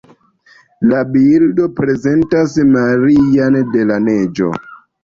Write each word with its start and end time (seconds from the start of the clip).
La 0.91 1.01
bildo 1.17 1.67
prezentas 1.81 2.57
Marian 2.73 3.63
de 3.77 3.89
la 3.93 4.05
Neĝo. 4.11 4.55